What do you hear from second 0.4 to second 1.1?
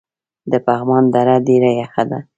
د پغمان